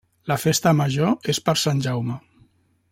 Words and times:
La 0.29 0.37
Festa 0.43 0.71
Major 0.79 1.31
és 1.35 1.41
per 1.49 1.57
Sant 1.67 1.85
Jaume. 1.89 2.19